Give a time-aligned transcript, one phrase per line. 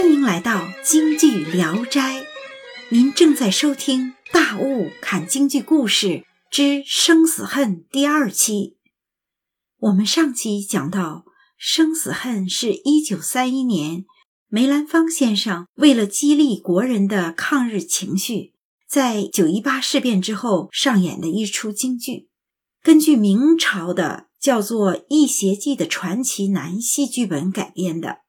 [0.00, 2.24] 欢迎来到京剧聊斋，
[2.88, 8.78] 您正在收听《大雾看京剧故事之生死恨》第二期。
[9.78, 11.26] 我们上期讲到，
[11.58, 14.06] 《生死恨》是一九三一年
[14.48, 18.54] 梅兰芳先生为了激励国人的抗日情绪，
[18.88, 22.30] 在九一八事变之后上演的一出京剧，
[22.82, 28.20] 根据明朝的叫做《义邪记》的传奇南戏剧本改编的。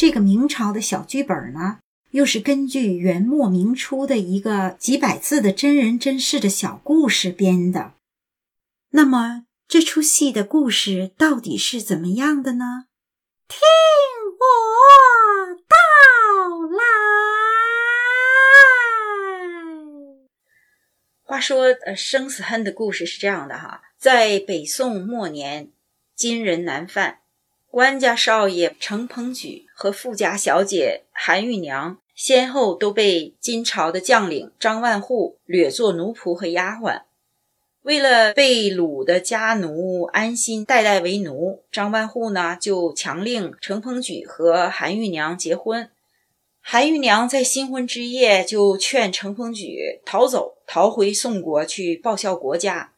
[0.00, 1.80] 这个明朝的小剧本呢，
[2.12, 7.92] 又是根据元末明初的一个几百字的真人真事的小故事编的。
[8.92, 12.86] 那么，这出戏的故事到底是怎么样的呢？
[13.46, 13.58] 听
[14.38, 14.46] 我
[15.68, 15.76] 道
[16.70, 16.80] 来。
[21.24, 25.70] 话说，呃，生死恨的故事是这样的哈，在北宋末年，
[26.16, 27.18] 金人南犯。
[27.72, 37.02] 官家少爷程鹏举和富家小姐韩玉娘先后都被金朝的将领张万户掠作奴仆和丫鬟。
[37.82, 45.88] 为了被掳的家奴安心代代为奴，张万户呢就强令程鹏举和韩玉娘结婚。
[46.60, 52.94] 韩玉娘在新婚之夜就劝程鹏举逃走，逃回宋国去报效国家。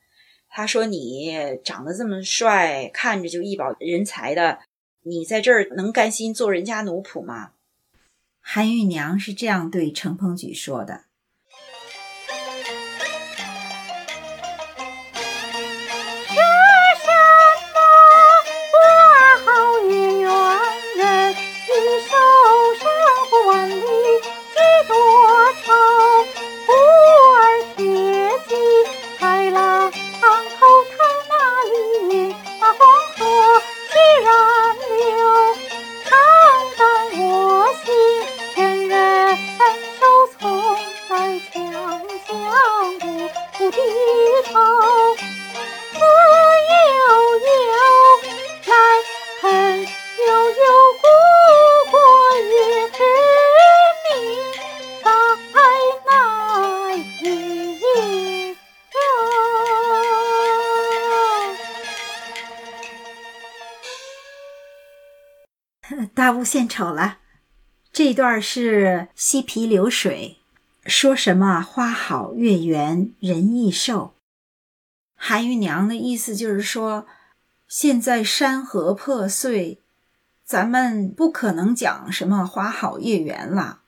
[0.54, 1.32] 他说：“你
[1.64, 4.58] 长得这么帅，看着就一表人才的，
[5.02, 7.52] 你在这儿能甘心做人家奴仆吗？”
[8.38, 11.04] 韩玉娘是这样对程鹏举说的。
[66.14, 67.18] 大雾献丑了，
[67.92, 70.38] 这段是嬉皮流水，
[70.86, 74.14] 说什么花好月圆人易瘦。
[75.16, 77.06] 韩玉娘的意思就是说，
[77.66, 79.80] 现在山河破碎，
[80.44, 83.80] 咱们不可能讲什么花好月圆了。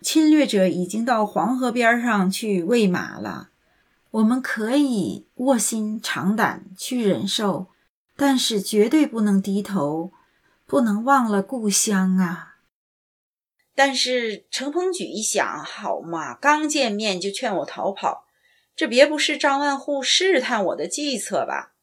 [0.00, 3.50] 侵略者已经到黄河边上去喂马了，
[4.10, 7.68] 我们可以卧薪尝胆去忍受，
[8.16, 10.12] 但是绝对不能低头。
[10.72, 12.56] 不能忘了故乡啊！
[13.74, 18.24] 但是程鹏举一想，好嘛，刚见面就劝我逃跑，
[18.74, 21.74] 这别不是张万户试探我的计策吧？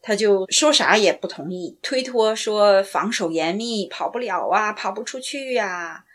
[0.00, 6.06] 他就说啥也不同意，推脱说防守严密，跑不了啊，跑不出去呀。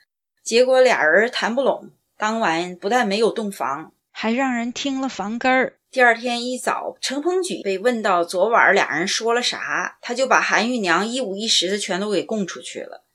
[0.41, 5.76] 结果俩人谈不拢，当晚不但没有洞房，还让人听了房根儿。
[5.89, 13.05] 第二天一早，程鹏举被问到昨晚俩人说了啥，他就把韩玉娘一五一十的全都给供出去了。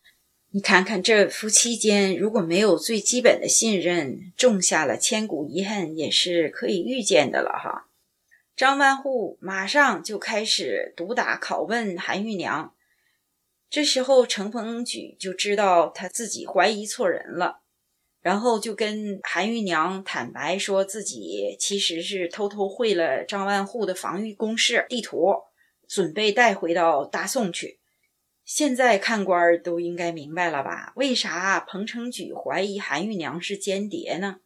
[0.55, 7.89] 你看看这夫妻间如果没有最基本的信任，种下了千古遗恨也是可以预见的了哈。
[8.57, 12.75] 张万户马上就开始毒打拷问韩玉娘，
[13.71, 17.62] 这时候程鹏举就知道他自己怀疑错人了。
[18.23, 25.35] 然后就跟韩玉娘坦白说自己其实是偷偷会了张万户的防御工事地图，
[25.89, 27.81] 准备带回到大宋去。
[28.45, 30.93] 现在看官都应该明白了吧？
[30.97, 34.37] 为啥彭成举怀疑韩玉娘是间谍呢？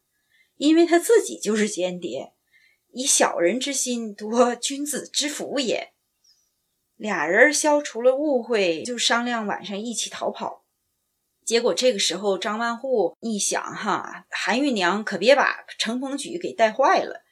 [0.57, 2.33] 因为他自己就是间谍，
[2.91, 5.93] 以小人之心夺君子之福也。
[6.95, 10.56] 俩人消除了误会，就商量晚上一起逃跑。
[11.47, 17.23] 结果这个时候，张万户一想，哈，韩玉娘可别把程鹏举给带坏了，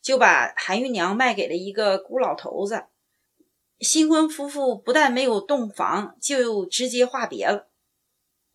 [0.00, 2.84] 就把韩玉娘卖给了一个孤老头子。
[3.80, 7.68] 新婚夫妇不但没有洞房，就直接话别了。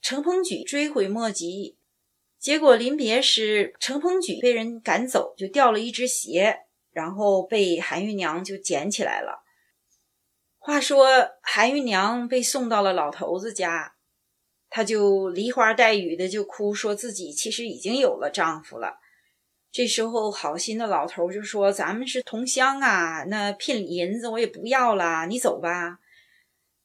[0.01, 1.77] 程鹏举追悔莫及，
[2.39, 6.61] 结果临别时，程鹏举被人赶走，就掉了一只鞋，
[6.93, 9.43] 然后被韩玉娘就捡起来了。
[10.57, 11.05] 话说，
[11.41, 13.95] 韩玉娘被送到了老头子家。
[14.71, 18.99] 她就梨花带雨的就哭，说自己其实已经有了丈夫了。
[19.71, 25.99] 这时候，好心的老头就说：“咱们是同乡啊，那聘礼银子我也不要了，你走吧。”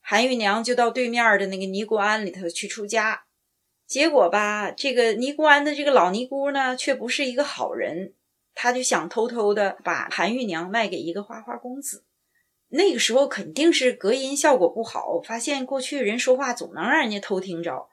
[0.02, 3.24] 韩玉娘就到对面的那个尼姑庵里头去出家。
[3.86, 8.14] 结果吧，这个尼姑庵的这个老尼姑呢，却不是一个好人，
[8.54, 12.02] 她就想偷偷的把韩玉娘卖给一个花花公子。
[12.68, 17.88] 那个时候肯定是隔音效果不好，发现过去人说话总能让人家偷听着，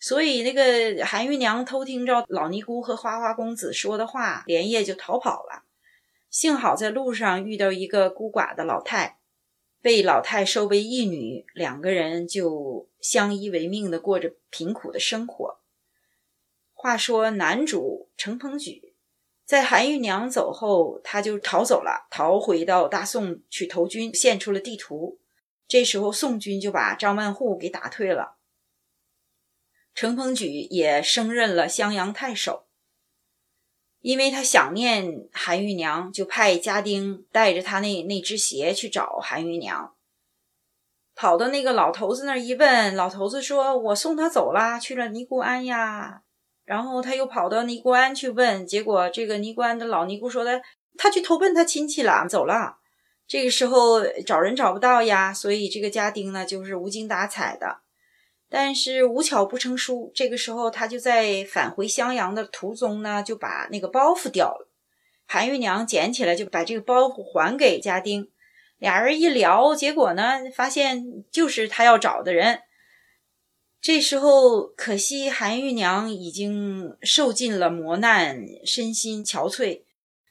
[0.00, 5.62] 所以那个韩玉娘偷听着老尼姑和花花公子说的话，连夜就逃跑了。
[6.30, 9.20] 幸好在路上遇到一个孤寡的老太，
[9.80, 15.60] 被老太收为义女，两个人就相依为命的过着贫苦的生活。
[16.74, 18.87] 话说男主程鹏举。
[19.48, 25.18] 在韩玉娘走后，他就逃走了，逃回到大宋去投军，献出了地图。
[25.66, 28.36] 这时候，宋军就把张万户给打退了。
[29.94, 32.66] 程鹏举也升任了襄阳太守，
[34.00, 39.94] 因为他想念韩玉娘，就派家丁带着他那那只鞋去找韩玉娘。
[41.14, 46.24] 跑到那个老头子那儿一问，老头子说：“我送他走了，去了尼姑庵呀。”
[46.68, 50.60] 然后他又跑到尼姑庵去问，结果这个尼姑庵的老尼姑说的，
[50.98, 52.76] 他去投奔他亲戚了，走了。
[53.26, 57.78] 这个时候找人找不到呀，所以这个家丁呢就是无精打采的。
[58.50, 64.68] 但是无巧不成书，这个时候他就在返回襄阳的途中呢，就把那个包袱掉了。
[65.26, 68.28] 韩玉娘捡起来就把这个包袱还给家丁，
[68.76, 72.60] 俩人一聊，结果呢发现就是他要找的人。
[73.80, 79.82] 这时候，可惜韩玉娘已经受尽了磨难，身心憔悴，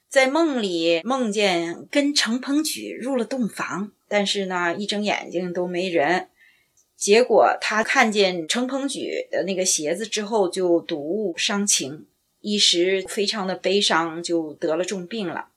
[0.10, 6.28] 在梦里梦见跟程鹏举入了洞房，但是呢，一睁眼睛都没人。
[6.98, 12.06] 结果她看见程鹏举的那个鞋子之后，就睹物伤情，
[12.42, 15.50] 一时非常的悲伤，就得了重病了。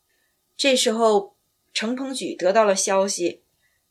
[0.56, 1.34] 这时候，
[1.74, 3.40] 程鹏举得到了消息，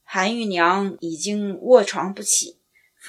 [0.03, 2.55] 韩玉娘已经卧床不起。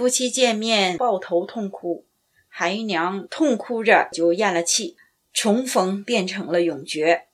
[0.01, 2.07] 夫妻见面，抱头痛哭。
[2.49, 4.97] 韩玉娘痛哭着就咽了气，
[5.31, 7.27] 重逢变成了永诀。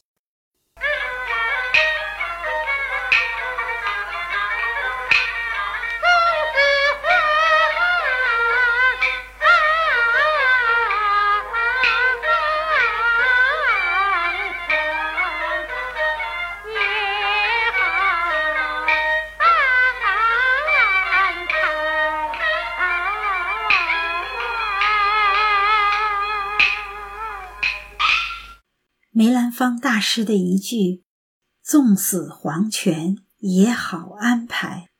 [29.56, 31.02] 方大师的一句
[31.64, 34.90] “纵死黄泉也好安排”，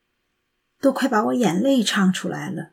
[0.81, 2.71] 都快把我眼泪唱出来了。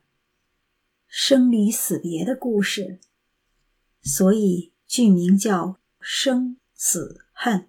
[1.07, 3.01] 生离死别的故事，
[4.03, 5.67] 所以剧名叫
[6.01, 7.61] 《生死恨》。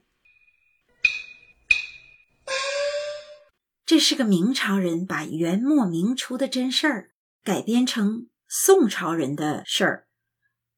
[3.85, 7.11] 这是个明朝人把元末明初的真事儿
[7.43, 10.07] 改编成宋朝人的事儿。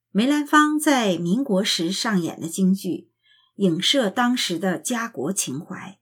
[0.10, 3.12] 梅兰芳在民国时上演的京剧，
[3.58, 6.00] 影射当时的家国情怀。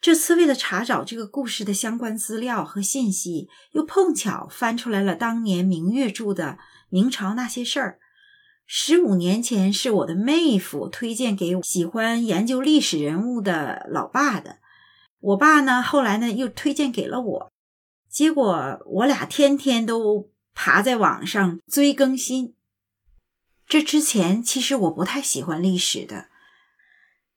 [0.00, 6.44] 这次为了查找这个故事的相关资料和信息，又碰巧翻出来了当年明月著的
[6.90, 7.98] 《明朝那些事儿》。
[8.66, 14.58] 十五年前是我的妹夫推荐给喜欢研究历史人物的老爸的，
[15.20, 17.52] 我爸呢后来呢又推荐给了我，
[18.08, 20.30] 结果我俩天天都。
[20.52, 22.54] 爬在网上追更新。
[23.70, 26.26] 这之前其实我不太喜欢历史的，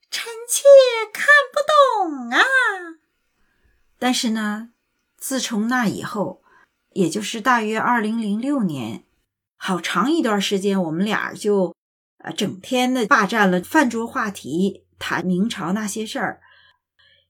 [0.09, 0.63] 臣妾
[1.13, 2.41] 看不懂啊。
[3.99, 4.71] 但是呢，
[5.15, 6.41] 自从那以后，
[6.93, 9.03] 也就是大约二零零六年，
[9.57, 11.75] 好长一段时间，我们俩就
[12.17, 16.41] 呃整天的霸占了饭桌话题，谈明朝那些事儿。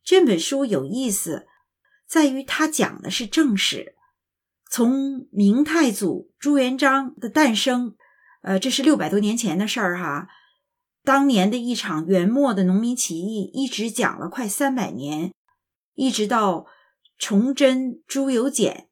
[0.02, 1.46] 这本书有意思，
[2.08, 3.96] 在于它讲的是正史。
[4.72, 7.98] 从明太祖朱元璋的诞生，
[8.44, 10.28] 呃，这是六百多年前的事儿哈。
[11.02, 15.34] 当年的一场元末的农民起义，一直讲了快三百年，
[15.96, 16.66] 一直到
[17.18, 18.90] 崇祯朱由检。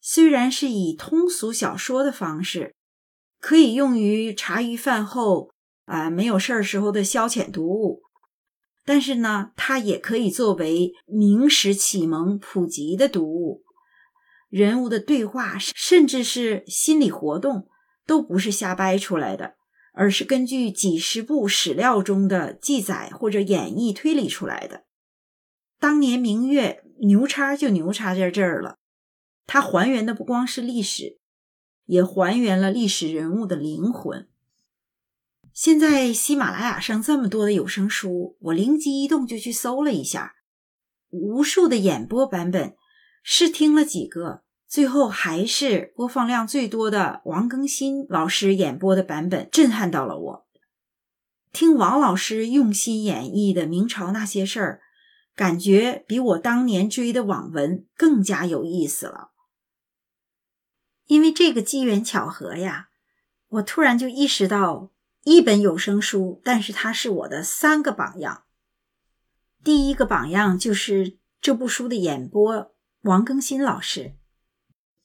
[0.00, 2.74] 虽然是以通俗小说的方式，
[3.40, 5.50] 可以用于茶余饭后
[5.86, 8.02] 啊没有事儿时候的消遣读物，
[8.84, 13.62] 但是呢，它也可以作为明史启蒙普及的读物。
[14.48, 17.68] 人物的对话，甚至是心理活动，
[18.06, 19.56] 都不是瞎掰出来的，
[19.92, 24.84] 而是根据几十部史料中的记载或者演绎推理出来的。
[25.78, 28.78] 当年明月牛叉就牛叉在这儿了，
[29.46, 31.18] 它还原的不光是历史，
[31.84, 34.28] 也还原了历史人物的灵魂。
[35.52, 40.36] 现在喜马拉雅上这么多的有声书，我灵机一动就去搜了一下，
[41.10, 42.76] 无数的演播版本。
[43.28, 50.46] 试听了几个，最后还是播放量最多的王更新老师演播的版本震撼到了我。
[51.52, 54.80] 听王老师用心演绎的明朝那些事儿，
[55.34, 59.30] 感觉比我当年追的网文更加有意思了。
[61.06, 62.88] 因为这个机缘巧合呀，
[63.48, 64.90] 我突然就意识到，
[65.22, 68.42] 一本有声书，但是它是我的三个榜样。
[69.62, 74.16] 第一个榜样就是这部书的演播，王更新老师。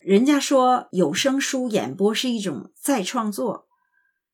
[0.01, 3.67] 人家说有声书演播是一种再创作，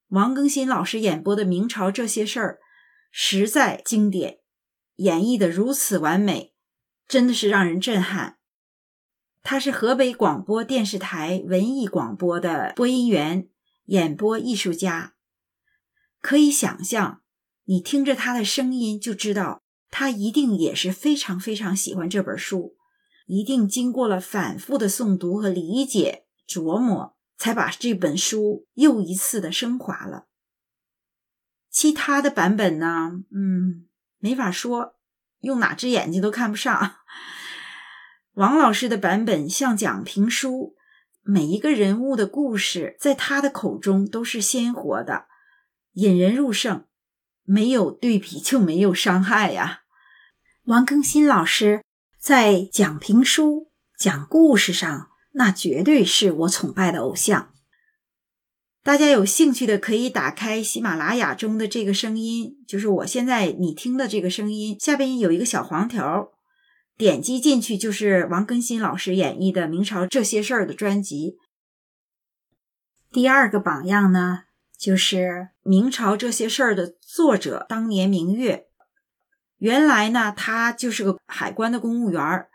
[0.08, 2.60] 王更新老师演播的明朝这些事儿
[3.12, 4.38] 实在经典，
[4.96, 6.54] 演绎的如此完美，
[7.06, 8.38] 真的是让人震撼。
[9.44, 13.50] 他是河北广播电视台文艺广播的播音员、
[13.88, 15.16] 演播艺术家，
[16.22, 17.22] 可以想象，
[17.66, 22.77] 你听着他的声音就知道，他一定也是非常非常喜欢这本书。
[23.28, 30.28] 一定经过了反复的诵读和理解琢磨，才把这本书又一次的升华了。
[31.70, 33.12] 其他的版本呢？
[33.32, 33.86] 嗯，
[34.18, 34.96] 没法说，
[35.42, 36.96] 用哪只眼睛都看不上。
[38.34, 40.76] 王老师的版本像讲评书，
[41.22, 45.26] 每一个人物的故事在他的口中都是鲜活的，
[45.94, 46.86] 引人入胜。
[47.44, 49.82] 没有对比就没有伤害呀。
[50.64, 51.84] 王更新老师。
[52.28, 57.54] 在讲评书、讲故事上，那绝对是我崇拜的偶像。
[58.84, 66.34] 大家有兴趣的可以打开喜马拉雅中的这个声音，就是我现在你听的这个声音，下边有一个小黄条，
[66.98, 71.38] 点击进去就是王更新老师演绎的《明朝这些事儿》的专辑。
[73.10, 74.40] 第二个榜样呢，
[74.78, 75.16] 就是
[75.64, 78.67] 《明朝这些事儿》的作者当年明月。
[79.58, 82.48] 原来呢，他就是个海关的公务员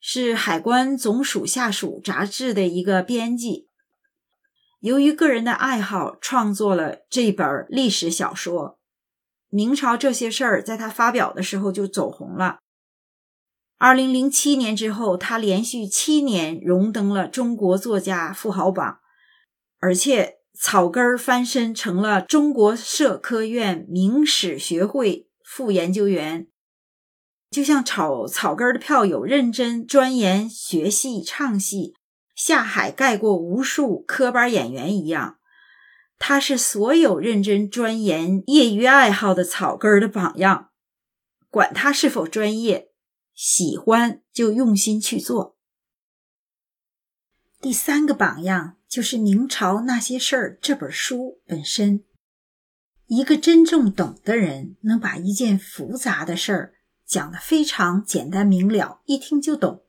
[0.00, 3.68] 是海关总署下属杂志的一个编辑。
[4.80, 8.70] 由于个人的爱好，创作了这本历史小说
[9.48, 10.60] 《明朝这些事儿》。
[10.64, 12.58] 在他发表的时候就走红了。
[13.78, 18.98] 二零零七年之后，他连续七年荣登了中国作家富豪榜，
[19.78, 25.25] 而且草根翻身成了中国社科院明史学会。
[25.46, 26.48] 副研究员，
[27.50, 31.94] 就像炒草根的票友，认真钻研学戏唱戏，
[32.34, 35.38] 下海盖过无数科班演员一样，
[36.18, 40.70] 他是所有认真钻研业余爱好的草根的榜样。
[41.48, 42.90] 管他是否专业，
[43.32, 45.56] 喜欢就用心去做。
[47.60, 52.04] 第三个榜样就是《明朝那些事儿》这本书本身。
[53.08, 56.74] 一个真正懂的人，能把一件复杂的事儿
[57.06, 59.84] 讲得非常简单明了，一听就懂。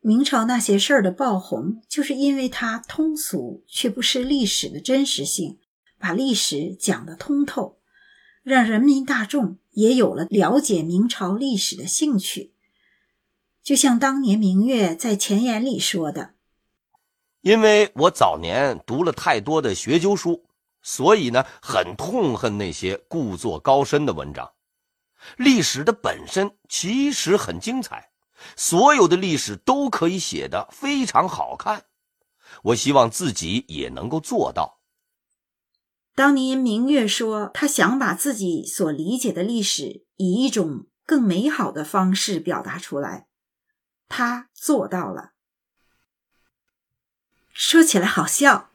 [0.00, 5.58] 明朝那些事儿的爆红，就是因为它通俗却不失历史的真实性，
[5.98, 7.78] 把历史讲得通透，
[8.44, 12.52] 让人民大众也有了了解明朝历史的兴趣。
[13.60, 16.34] 就像当年明月在前言里说的
[17.40, 20.44] ：“因为我早年读了太多的学究书。”
[20.84, 24.52] 所以呢，很痛恨那些故作高深的文章。
[25.38, 28.10] 历史的本身其实很精彩，
[28.54, 31.86] 所有的历史都可以写得非常好看。
[32.64, 34.80] 我希望自己也能够做到。
[36.14, 43.26] 当年明月说他想把自己所理解的历史以一种更美好的方式表达出来，
[44.06, 45.32] 他做到了。
[47.54, 48.70] 说起来好笑。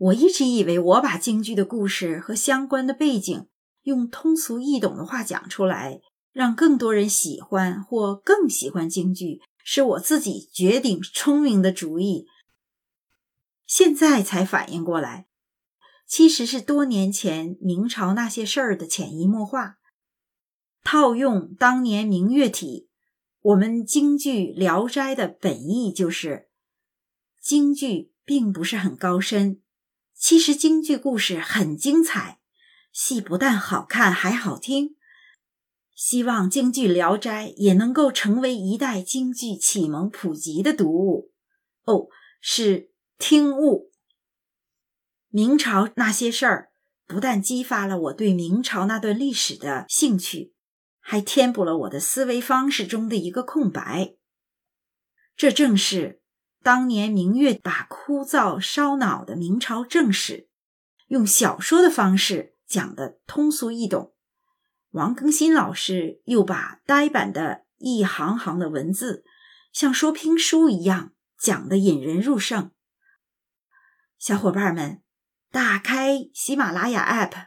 [0.00, 3.46] 我一直以为我把京剧的故事和相关的背景
[3.82, 6.00] 用通俗易懂的话讲出来，
[6.32, 12.26] 让更多人喜欢或更喜欢京剧，是我自己绝顶聪明的主意。
[13.66, 15.26] 现在才反应过来，
[16.06, 19.76] 其实是多年前明朝那些事儿的潜移默化。
[20.82, 22.88] 套用当年明月体，
[23.42, 26.48] 我们京剧《聊斋》的本意就是，
[27.38, 29.60] 京剧并不是很高深。
[30.20, 32.40] 其实京剧故事很精彩，
[32.92, 34.94] 戏不但好看还好听。
[35.94, 41.32] 希望京剧《聊斋》也能够成为一代京剧启蒙普及的读物。
[41.84, 42.08] 哦，
[42.38, 43.92] 是听物。
[45.30, 46.70] 明朝那些事儿，
[47.06, 50.52] 不但激发了我对明朝那段历史的兴趣，
[51.00, 54.16] 还填补了我的思维方式中的一个空白。
[55.34, 56.19] 这正是。
[56.62, 60.48] 当年明月把枯燥烧脑的明朝正史，
[61.08, 64.12] 用小说的方式讲得通俗易懂；
[64.90, 69.24] 王更新老师又把呆板的一行行的文字，
[69.72, 72.70] 像说评书一样讲得引人入胜。
[74.18, 75.00] 小伙伴们，
[75.50, 77.46] 打开喜马拉雅 App，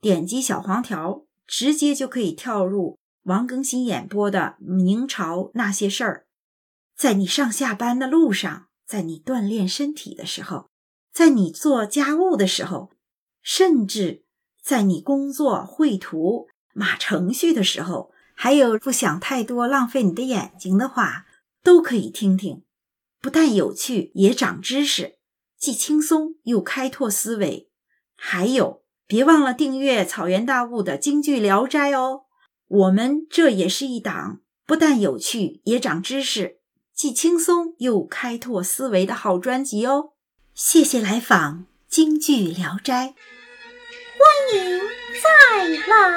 [0.00, 6.22] 点击小黄条，直接就可以跳入王更新演播的《明朝那些事儿》。
[6.96, 10.70] 在你上下班的路上，在你锻炼身体的时候，
[11.12, 12.90] 在你做家务的时候，
[13.42, 14.24] 甚至
[14.62, 21.26] 在你工作绘图码程序的时候，还有不想太多浪费你的眼睛的话，
[21.62, 22.62] 都可以听听。
[23.20, 25.18] 不但有趣，也长知识，
[25.58, 27.70] 既轻松又开拓思维。
[28.14, 32.22] 还有，别忘了订阅草原大雾的京剧《聊斋》哦。
[32.68, 36.60] 我们这也是一档不但有趣，也长知识。
[36.96, 40.12] 既轻松又开拓思维的好专辑哦！
[40.54, 41.58] 谢谢来访
[41.90, 43.08] 《京剧聊斋》，
[44.16, 44.24] 欢
[44.54, 44.80] 迎
[45.22, 46.16] 再来。